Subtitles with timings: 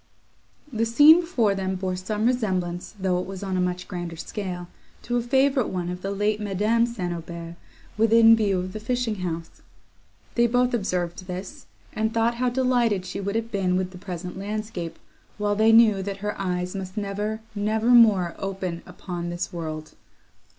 [0.73, 4.67] The scene before them bore some resemblance, though it was on a much grander scale,
[5.03, 7.13] to a favourite one of the late Madame St.
[7.13, 7.53] Aubert,
[7.99, 9.61] within view of the fishing house.
[10.33, 14.39] They both observed this, and thought how delighted she would have been with the present
[14.39, 14.97] landscape,
[15.37, 19.93] while they knew that her eyes must never, never more open upon this world.